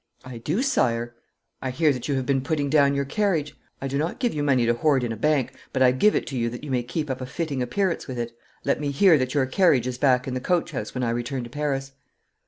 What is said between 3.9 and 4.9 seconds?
not give you money to